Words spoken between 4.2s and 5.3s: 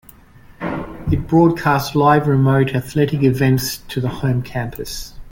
campus.